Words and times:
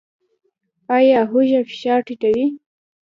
ایا 0.97 1.19
هوږه 1.31 1.59
فشار 1.69 1.99
ټیټوي؟ 2.07 2.45